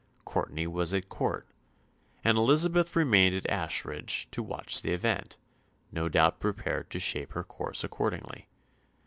[0.25, 1.47] Courtenay was at Court,
[2.23, 5.37] and Elizabeth remained at Ashridge to watch the event,
[5.91, 8.47] no doubt prepared to shape her course accordingly.